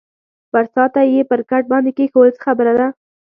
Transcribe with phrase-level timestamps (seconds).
[0.53, 2.87] برساتۍ یې پر کټ باندې کېښوول، څه خبره ده؟